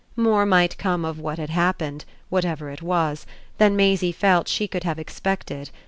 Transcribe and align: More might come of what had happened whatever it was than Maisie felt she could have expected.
More 0.15 0.47
might 0.47 0.79
come 0.79 1.05
of 1.05 1.19
what 1.19 1.37
had 1.37 1.51
happened 1.51 2.05
whatever 2.29 2.71
it 2.71 2.81
was 2.81 3.27
than 3.59 3.75
Maisie 3.75 4.11
felt 4.11 4.47
she 4.47 4.67
could 4.67 4.83
have 4.83 4.97
expected. 4.97 5.69